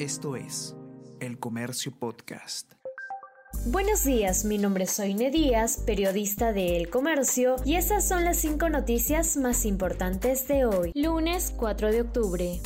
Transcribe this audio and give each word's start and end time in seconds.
Esto 0.00 0.34
es 0.34 0.74
El 1.20 1.38
Comercio 1.38 1.92
Podcast. 1.92 2.72
Buenos 3.66 4.02
días, 4.02 4.46
mi 4.46 4.56
nombre 4.56 4.84
es 4.84 4.92
Soine 4.92 5.30
Díaz, 5.30 5.76
periodista 5.84 6.54
de 6.54 6.78
El 6.78 6.88
Comercio, 6.88 7.56
y 7.66 7.74
estas 7.74 8.08
son 8.08 8.24
las 8.24 8.38
cinco 8.38 8.70
noticias 8.70 9.36
más 9.36 9.66
importantes 9.66 10.48
de 10.48 10.64
hoy, 10.64 10.92
lunes 10.94 11.52
4 11.54 11.92
de 11.92 12.00
octubre. 12.00 12.60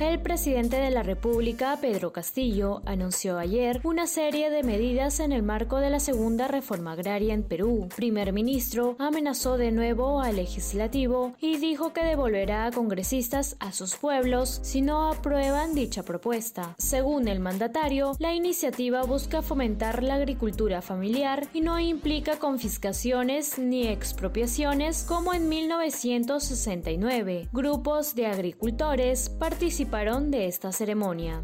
El 0.00 0.20
presidente 0.20 0.76
de 0.76 0.90
la 0.90 1.02
República, 1.02 1.76
Pedro 1.80 2.12
Castillo, 2.12 2.82
anunció 2.86 3.38
ayer 3.38 3.80
una 3.84 4.06
serie 4.06 4.50
de 4.50 4.62
medidas 4.62 5.20
en 5.20 5.32
el 5.32 5.42
marco 5.42 5.78
de 5.78 5.90
la 5.90 6.00
segunda 6.00 6.48
reforma 6.48 6.92
agraria 6.92 7.34
en 7.34 7.42
Perú. 7.42 7.88
Primer 7.94 8.32
ministro 8.32 8.96
amenazó 8.98 9.58
de 9.58 9.72
nuevo 9.72 10.20
al 10.20 10.36
legislativo 10.36 11.34
y 11.38 11.58
dijo 11.58 11.92
que 11.92 12.02
devolverá 12.02 12.66
a 12.66 12.70
congresistas 12.70 13.56
a 13.60 13.72
sus 13.72 13.96
pueblos 13.96 14.60
si 14.62 14.80
no 14.80 15.10
aprueban 15.10 15.74
dicha 15.74 16.02
propuesta. 16.02 16.74
Según 16.78 17.28
el 17.28 17.40
mandatario, 17.40 18.12
la 18.18 18.34
iniciativa 18.34 19.02
busca 19.02 19.42
fomentar 19.42 20.02
la 20.02 20.14
agricultura 20.14 20.82
familiar 20.82 21.48
y 21.52 21.60
no 21.60 21.78
implica 21.78 22.38
confiscaciones 22.38 23.58
ni 23.58 23.86
expropiaciones 23.86 25.04
como 25.04 25.34
en 25.34 25.48
1969. 25.48 27.48
Grupos 27.52 28.14
de 28.14 28.26
agricultores 28.26 29.29
participaron 29.38 30.30
de 30.30 30.46
esta 30.46 30.72
ceremonia. 30.72 31.42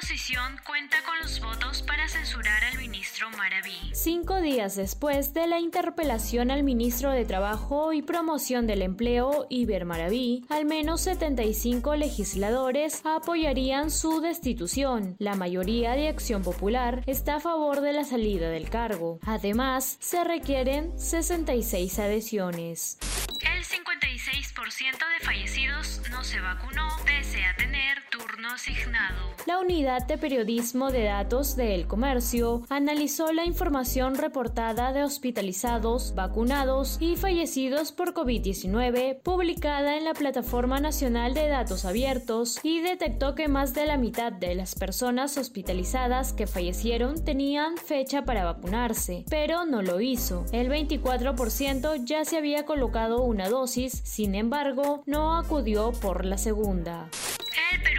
Oposición 0.00 0.56
cuenta 0.66 0.96
con 1.04 1.18
los 1.20 1.40
votos 1.40 1.82
para 1.82 2.08
censurar 2.08 2.64
al 2.64 2.78
ministro 2.78 3.28
Maraví. 3.30 3.76
Cinco 3.92 4.40
días 4.40 4.74
después 4.76 5.34
de 5.34 5.46
la 5.46 5.60
interpelación 5.60 6.50
al 6.50 6.62
ministro 6.62 7.10
de 7.10 7.24
Trabajo 7.24 7.92
y 7.92 8.02
Promoción 8.02 8.66
del 8.66 8.82
Empleo, 8.82 9.46
Iber 9.50 9.84
Maraví, 9.84 10.44
al 10.48 10.64
menos 10.64 11.02
75 11.02 11.96
legisladores 11.96 13.02
apoyarían 13.04 13.90
su 13.90 14.20
destitución. 14.20 15.16
La 15.18 15.34
mayoría 15.34 15.92
de 15.92 16.08
Acción 16.08 16.42
Popular 16.42 17.02
está 17.06 17.36
a 17.36 17.40
favor 17.40 17.80
de 17.80 17.92
la 17.92 18.04
salida 18.04 18.48
del 18.48 18.70
cargo. 18.70 19.18
Además, 19.26 19.96
se 20.00 20.24
requieren 20.24 20.98
66 20.98 21.98
adhesiones. 21.98 22.98
El 24.70 24.76
56% 24.76 24.98
de 25.18 25.26
fallecidos 25.26 26.00
no 26.12 26.22
se 26.22 26.40
vacunó 26.40 26.88
pese 27.04 27.44
a 27.44 27.56
asignado. 28.52 29.30
La 29.46 29.58
unidad 29.58 30.06
de 30.06 30.18
periodismo 30.18 30.90
de 30.90 31.04
datos 31.04 31.56
de 31.56 31.74
El 31.74 31.86
Comercio 31.86 32.62
analizó 32.68 33.32
la 33.32 33.44
información 33.44 34.16
reportada 34.16 34.92
de 34.92 35.02
hospitalizados, 35.02 36.14
vacunados 36.14 36.98
y 37.00 37.16
fallecidos 37.16 37.92
por 37.92 38.14
COVID-19 38.14 39.20
publicada 39.22 39.96
en 39.96 40.04
la 40.04 40.14
Plataforma 40.14 40.80
Nacional 40.80 41.34
de 41.34 41.48
Datos 41.48 41.84
Abiertos 41.84 42.60
y 42.62 42.80
detectó 42.80 43.34
que 43.34 43.48
más 43.48 43.74
de 43.74 43.86
la 43.86 43.96
mitad 43.96 44.32
de 44.32 44.54
las 44.54 44.74
personas 44.74 45.36
hospitalizadas 45.36 46.32
que 46.32 46.46
fallecieron 46.46 47.24
tenían 47.24 47.76
fecha 47.76 48.24
para 48.24 48.44
vacunarse, 48.44 49.24
pero 49.30 49.64
no 49.64 49.82
lo 49.82 50.00
hizo. 50.00 50.44
El 50.52 50.68
24% 50.68 52.04
ya 52.04 52.24
se 52.24 52.36
había 52.36 52.64
colocado 52.64 53.22
una 53.22 53.48
dosis, 53.48 53.92
sin 54.04 54.34
embargo, 54.34 55.02
no 55.06 55.36
acudió 55.36 55.92
por 55.92 56.24
la 56.24 56.38
segunda. 56.38 57.08
El. 57.72 57.89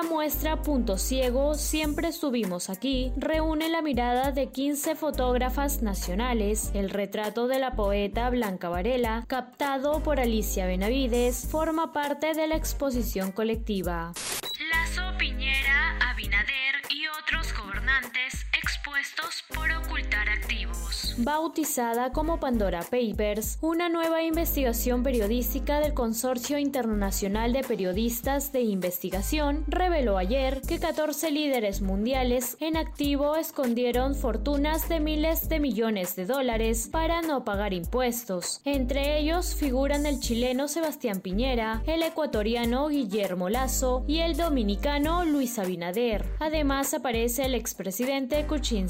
La 0.00 0.08
muestra 0.08 0.62
Punto 0.62 0.96
Ciego, 0.96 1.54
siempre 1.54 2.08
estuvimos 2.08 2.70
aquí, 2.70 3.12
reúne 3.18 3.68
la 3.68 3.82
mirada 3.82 4.32
de 4.32 4.50
15 4.50 4.96
fotógrafas 4.96 5.82
nacionales. 5.82 6.70
El 6.72 6.88
retrato 6.88 7.48
de 7.48 7.58
la 7.58 7.72
poeta 7.72 8.30
Blanca 8.30 8.70
Varela, 8.70 9.24
captado 9.26 10.02
por 10.02 10.18
Alicia 10.18 10.64
Benavides, 10.64 11.46
forma 11.50 11.92
parte 11.92 12.32
de 12.32 12.46
la 12.46 12.56
exposición 12.56 13.30
colectiva. 13.30 14.14
Lazo 14.72 15.18
Piñera, 15.18 15.98
Abinader 16.08 16.76
y 16.88 17.06
otros 17.06 17.52
gobernantes 17.58 18.29
por 19.54 19.70
ocultar 19.70 20.28
activos. 20.28 21.14
Bautizada 21.16 22.12
como 22.12 22.38
Pandora 22.38 22.80
Papers, 22.82 23.58
una 23.62 23.88
nueva 23.88 24.22
investigación 24.22 25.02
periodística 25.02 25.80
del 25.80 25.94
Consorcio 25.94 26.58
Internacional 26.58 27.52
de 27.52 27.62
Periodistas 27.62 28.52
de 28.52 28.60
Investigación 28.60 29.64
reveló 29.68 30.18
ayer 30.18 30.60
que 30.66 30.78
14 30.78 31.30
líderes 31.30 31.80
mundiales 31.80 32.58
en 32.60 32.76
activo 32.76 33.36
escondieron 33.36 34.14
fortunas 34.14 34.88
de 34.88 35.00
miles 35.00 35.48
de 35.48 35.60
millones 35.60 36.14
de 36.16 36.26
dólares 36.26 36.88
para 36.92 37.22
no 37.22 37.44
pagar 37.44 37.72
impuestos. 37.72 38.60
Entre 38.64 39.18
ellos 39.18 39.54
figuran 39.54 40.04
el 40.04 40.20
chileno 40.20 40.68
Sebastián 40.68 41.20
Piñera, 41.20 41.82
el 41.86 42.02
ecuatoriano 42.02 42.88
Guillermo 42.88 43.48
Lazo 43.48 44.04
y 44.06 44.18
el 44.18 44.36
dominicano 44.36 45.24
Luis 45.24 45.58
Abinader. 45.58 46.26
Además 46.38 46.92
aparece 46.92 47.46
el 47.46 47.54
expresidente 47.54 48.46
Kuczynski. 48.46 48.89